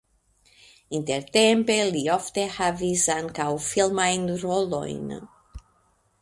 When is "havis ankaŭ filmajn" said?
2.55-4.27